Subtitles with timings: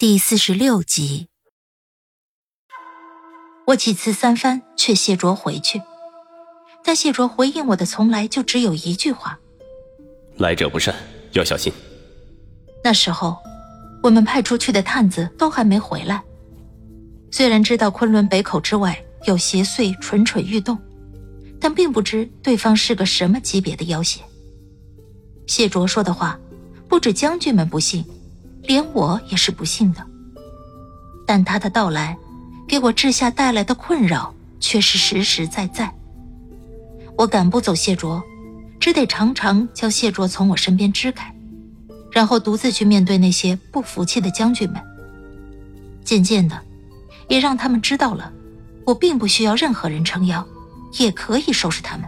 [0.00, 1.26] 第四十六集。
[3.66, 5.82] 我几次三番劝谢卓回去，
[6.84, 9.36] 但谢卓回应我的从来就只有一句话
[10.38, 10.94] ：“来者不善，
[11.32, 11.72] 要小心。”
[12.84, 13.38] 那时候，
[14.00, 16.22] 我们派出去的探子都还没回来。
[17.32, 20.78] 虽然知道昆仑北口之外有邪祟蠢蠢欲动，
[21.60, 24.20] 但并不知对方是个什么级别的妖邪。
[25.48, 26.38] 谢卓说的话，
[26.88, 28.04] 不止将军们不信，
[28.68, 30.06] 连我也是不信的。
[31.26, 32.16] 但他的到来。
[32.68, 35.90] 给我治下带来的困扰却是实实在在。
[37.16, 38.22] 我赶不走谢卓，
[38.78, 41.34] 只得常常将谢卓从我身边支开，
[42.12, 44.78] 然后独自去面对那些不服气的将军们。
[46.04, 46.60] 渐渐的，
[47.26, 48.30] 也让他们知道了，
[48.84, 50.46] 我并不需要任何人撑腰，
[50.98, 52.06] 也可以收拾他们。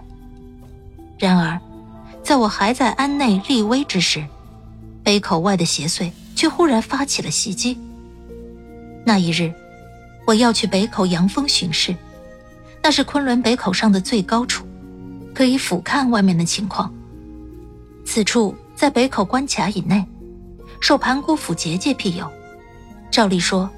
[1.18, 1.58] 然而，
[2.22, 4.22] 在我还在安内立威之时，
[5.02, 7.78] 杯口外的邪祟却忽然发起了袭击。
[9.04, 9.52] 那一日。
[10.26, 11.94] 我要去北口阳峰巡视，
[12.82, 14.64] 那是昆仑北口上的最高处，
[15.34, 16.90] 可以俯瞰外面的情况。
[18.04, 20.06] 此处在北口关卡以内，
[20.80, 22.30] 受盘古府结界庇佑，
[23.10, 23.68] 照理说，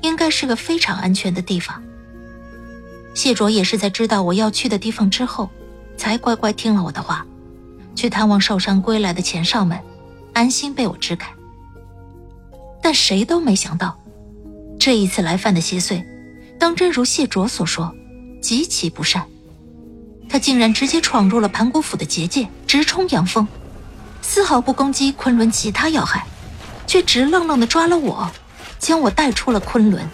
[0.00, 1.80] 应该是个非常安全的地方。
[3.14, 5.50] 谢卓也是在知道我要去的地方之后，
[5.96, 7.26] 才乖乖听了我的话，
[7.94, 9.78] 去探望受伤归来的前哨们，
[10.32, 11.30] 安心被我支开。
[12.88, 14.00] 但谁都没想到。
[14.80, 16.02] 这一次来犯的邪祟，
[16.58, 17.94] 当真如谢卓所说，
[18.40, 19.22] 极其不善。
[20.26, 23.46] 他竟然直接闯入了盘古府的结界，直冲阳峰，
[24.22, 26.24] 丝毫不攻击昆仑其他要害，
[26.86, 28.26] 却直愣愣地抓了我，
[28.78, 30.08] 将我带出了昆仑。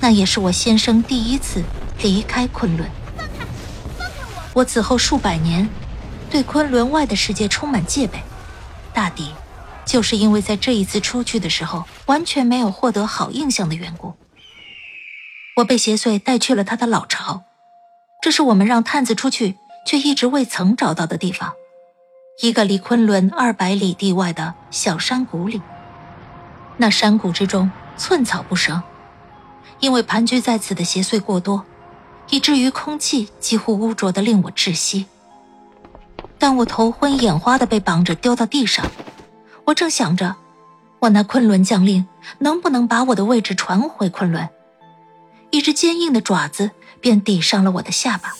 [0.00, 1.62] 那也是我先生第一次
[2.02, 2.90] 离开昆仑。
[3.16, 3.44] 放开，
[3.96, 4.50] 放开我！
[4.54, 5.68] 我此后数百年，
[6.28, 8.18] 对昆仑外的世界充满戒备，
[8.92, 9.30] 大抵。
[9.86, 14.14] 就是因为在这一次出去的时候完全没有获得好印象的缘故，
[15.56, 17.44] 我被邪祟带去了他的老巢，
[18.22, 19.56] 这是我们让探子出去
[19.86, 21.52] 却一直未曾找到的地方，
[22.42, 25.60] 一个离昆仑二百里地外的小山谷里。
[26.76, 28.82] 那山谷之中寸草不生，
[29.78, 31.64] 因为盘踞在此的邪祟过多，
[32.30, 35.06] 以至于空气几乎污浊的令我窒息。
[36.36, 38.84] 但我头昏眼花的被绑着丢到地上。
[39.66, 40.36] 我正想着，
[41.00, 42.06] 我那昆仑将令
[42.38, 44.48] 能不能把我的位置传回昆仑？
[45.50, 46.70] 一只坚硬的爪子
[47.00, 48.34] 便抵上了我的下巴。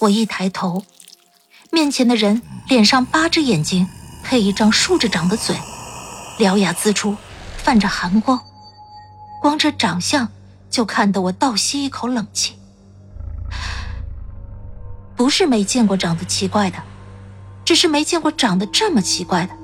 [0.00, 0.84] 我一抬头，
[1.70, 3.86] 面前的人脸上八只眼睛，
[4.24, 5.54] 配一张竖着长的嘴，
[6.38, 7.16] 獠牙呲出，
[7.56, 8.40] 泛着寒光。
[9.40, 10.28] 光这长相
[10.68, 12.54] 就看得我倒吸一口冷气。
[15.14, 16.78] 不是没见过长得奇怪的，
[17.64, 19.54] 只是没见过长得这么奇怪的。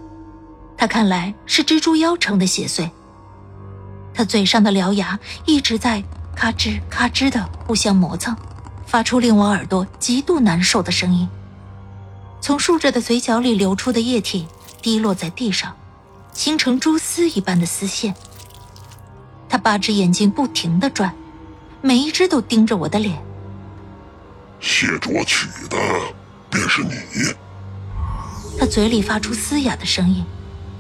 [0.77, 2.91] 他看来是蜘蛛妖成的邪祟。
[4.13, 6.03] 他嘴上的獠牙一直在
[6.35, 8.37] 咔吱咔吱的互相磨蹭，
[8.87, 11.29] 发出令我耳朵极度难受的声音。
[12.41, 14.47] 从竖着的嘴角里流出的液体
[14.81, 15.75] 滴落在地上，
[16.33, 18.15] 形成蛛丝一般的丝线。
[19.49, 21.15] 他八只眼睛不停的转，
[21.81, 23.23] 每一只都盯着我的脸。
[24.61, 25.77] 谢卓取的
[26.51, 26.93] 便是你。
[28.59, 30.25] 他嘴里发出嘶哑的声音。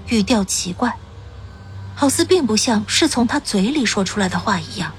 [0.08, 0.96] 语调奇怪，
[1.94, 4.92] 好似并不像是从他嘴里说出来的话一样。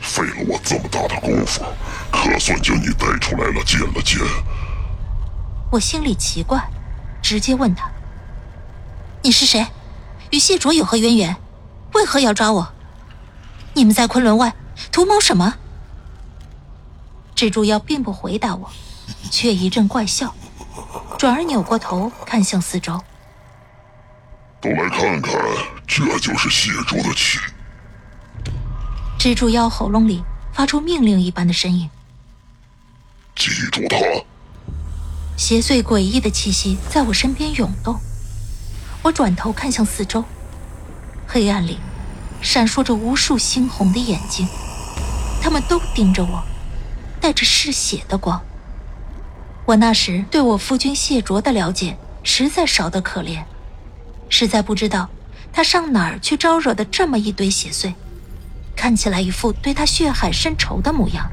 [0.00, 1.62] 费了我这么大的功夫，
[2.10, 4.18] 可算将你带出来了，见了见。
[5.70, 6.68] 我心里奇怪，
[7.22, 7.88] 直接问他
[9.22, 9.66] ：“你是谁？
[10.30, 11.36] 与谢卓有何渊源？
[11.94, 12.72] 为何要抓我？
[13.74, 14.54] 你们在昆仑外
[14.90, 15.54] 图谋什么？”
[17.36, 18.70] 蜘蛛妖并不回答我，
[19.30, 20.34] 却一阵怪笑，
[21.16, 23.00] 转而扭过头看向四周。
[24.60, 25.34] 都来看看，
[25.86, 27.38] 这就是谢卓的气。
[29.18, 30.22] 蜘蛛妖喉咙里
[30.52, 31.88] 发出命令一般的声音
[33.34, 33.96] ：“记住他！”
[35.36, 37.98] 邪祟诡异的气息在我身边涌动。
[39.02, 40.22] 我转头看向四周，
[41.26, 41.78] 黑暗里
[42.42, 44.46] 闪烁着无数猩红的眼睛，
[45.40, 46.44] 他们都盯着我，
[47.18, 48.42] 带着嗜血的光。
[49.64, 53.42] 我那时对我夫君谢卓的了解实在少得可怜。
[54.30, 55.10] 实在不知道，
[55.52, 57.92] 他上哪儿去招惹的这么一堆邪祟？
[58.74, 61.30] 看起来一副对他血海深仇的模样。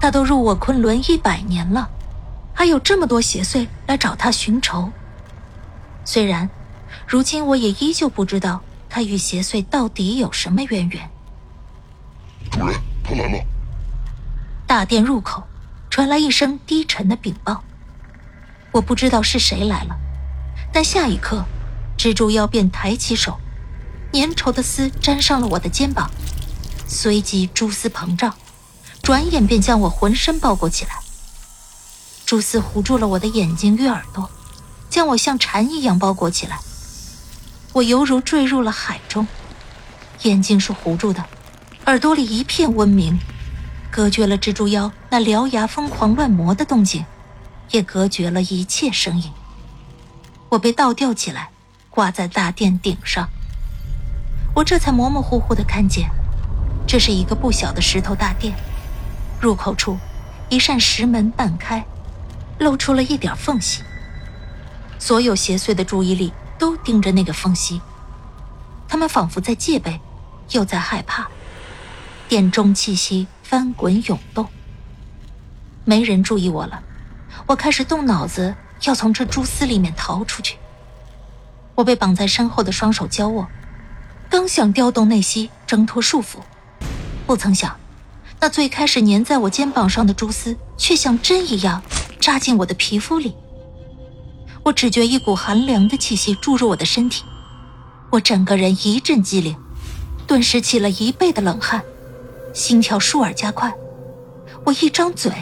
[0.00, 1.90] 他都入我昆仑一百年了，
[2.54, 4.90] 还有这么多邪祟来找他寻仇。
[6.04, 6.48] 虽然，
[7.06, 11.10] 如今我也依旧不知道他与邪祟到底有什么渊源。
[12.50, 13.44] 主人，他来了。
[14.66, 15.42] 大殿入口
[15.90, 17.62] 传来一声低沉的禀报。
[18.72, 19.96] 我不知道是谁来了，
[20.72, 21.44] 但下一刻，
[21.98, 23.38] 蜘蛛妖便抬起手，
[24.12, 26.10] 粘稠的丝沾上了我的肩膀，
[26.86, 28.34] 随即蛛丝膨胀。
[29.02, 30.98] 转眼便将我浑身包裹起来，
[32.24, 34.28] 蛛丝糊住了我的眼睛与耳朵，
[34.90, 36.58] 将我像蝉一样包裹起来。
[37.72, 39.26] 我犹如坠入了海中，
[40.22, 41.24] 眼睛是糊住的，
[41.86, 43.18] 耳朵里一片温鸣，
[43.92, 47.04] 隔绝了蜘蛛妖那獠牙疯狂乱磨的动静，
[47.70, 49.30] 也隔绝了一切声音。
[50.48, 51.50] 我被倒吊起来，
[51.96, 53.26] 挂在大殿顶上。
[54.54, 56.10] 我这才模模糊糊的看见，
[56.86, 58.54] 这是一个不小的石头大殿。
[59.40, 59.96] 入口处，
[60.50, 61.86] 一扇石门半开，
[62.58, 63.82] 露出了一点缝隙。
[64.98, 67.80] 所有邪祟的注意力都盯着那个缝隙，
[68.86, 69.98] 他们仿佛在戒备，
[70.50, 71.26] 又在害怕。
[72.28, 74.46] 殿中气息翻滚涌动。
[75.86, 76.82] 没人注意我了，
[77.46, 78.54] 我开始动脑子，
[78.84, 80.58] 要从这蛛丝里面逃出去。
[81.76, 83.46] 我被绑在身后的双手交握，
[84.28, 86.38] 刚想调动内息挣脱束缚，
[87.26, 87.76] 不曾想。
[88.40, 91.82] 那最开始粘在我肩膀上的蛛丝，却像针一样
[92.20, 93.34] 扎进我的皮肤里。
[94.62, 97.24] 我只觉一股寒凉的气息注入我的身体，
[98.10, 99.56] 我整个人一阵激灵，
[100.26, 101.82] 顿时起了一背的冷汗，
[102.52, 103.72] 心跳倏尔加快。
[104.64, 105.32] 我一张嘴，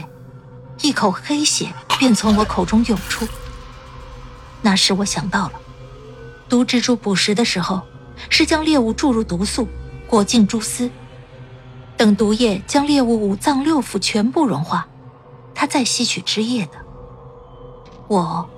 [0.83, 3.27] 一口黑血便从我口中涌出。
[4.63, 5.53] 那时我想到了，
[6.55, 7.83] 毒蜘蛛捕食的时候，
[8.31, 9.67] 是将猎物注入毒素，
[10.07, 10.89] 裹进蛛丝。
[11.97, 14.87] 等毒液将猎物五脏六腑全部融化，
[15.53, 16.73] 它再吸取汁液的。
[18.07, 18.49] 我，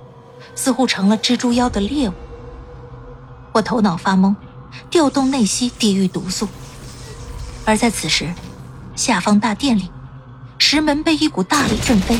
[0.54, 2.12] 似乎成了蜘蛛妖的猎物。
[3.52, 4.37] 我头脑发懵，
[4.90, 6.46] 调动内息抵御毒素。
[7.64, 8.31] 而在此时，
[8.94, 9.90] 下方大殿里，
[10.58, 12.19] 石门被一股大力震飞，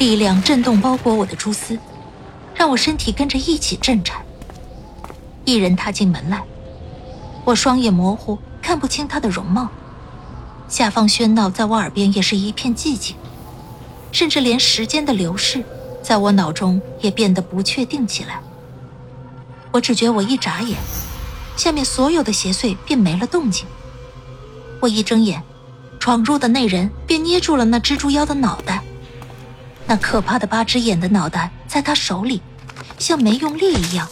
[0.00, 1.78] 力量震动包裹我的蛛丝，
[2.52, 4.20] 让我身体跟着一起震颤。
[5.44, 6.42] 一人踏进门来，
[7.44, 9.68] 我双眼模糊，看不清他的容貌。
[10.68, 13.16] 下方喧闹，在我耳边也是一片寂静，
[14.12, 15.64] 甚至连时间的流逝，
[16.02, 18.40] 在我脑中也变得不确定起来。
[19.72, 20.78] 我只觉我一眨眼，
[21.56, 23.66] 下面所有的邪祟便没了动静。
[24.80, 25.42] 我一睁眼，
[25.98, 28.82] 闯入的那人便捏住了那蜘蛛妖的脑袋，
[29.86, 32.40] 那可怕的八只眼的脑袋在他手里，
[32.98, 34.08] 像没用力一样，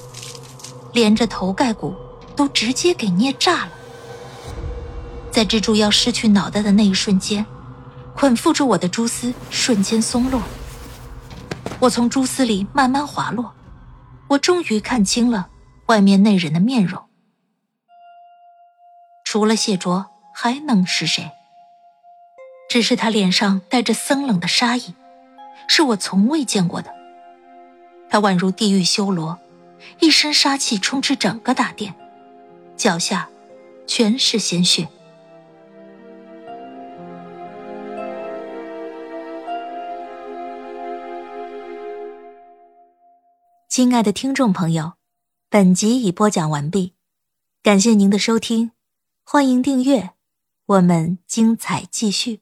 [0.93, 1.95] 连着头盖骨
[2.35, 3.73] 都直接给捏炸了。
[5.31, 7.47] 在蜘蛛要失去脑袋的那一瞬间，
[8.17, 10.43] 捆缚住我的蛛丝瞬间松落。
[11.79, 13.53] 我从蛛丝里慢慢滑落，
[14.29, 15.49] 我终于看清了
[15.87, 17.03] 外面那人的面容。
[19.25, 21.31] 除了谢卓，还能是谁？
[22.69, 24.95] 只是他脸上带着森冷的杀意，
[25.69, 26.93] 是我从未见过的。
[28.11, 29.39] 他宛如地狱修罗，
[30.01, 31.95] 一身杀气充斥整个大殿，
[32.77, 33.29] 脚下
[33.87, 34.89] 全是鲜血。
[43.69, 44.95] 亲爱的听众朋友，
[45.49, 46.95] 本集已播讲完毕，
[47.63, 48.73] 感谢您的收听，
[49.23, 50.11] 欢迎订阅，
[50.67, 52.41] 我们精彩继续。